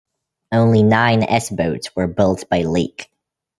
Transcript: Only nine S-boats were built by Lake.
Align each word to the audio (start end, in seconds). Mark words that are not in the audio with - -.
Only 0.51 0.81
nine 0.81 1.21
S-boats 1.21 1.95
were 1.95 2.07
built 2.07 2.49
by 2.49 2.63
Lake. 2.63 3.11